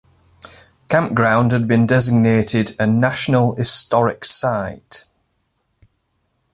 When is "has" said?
1.51-1.61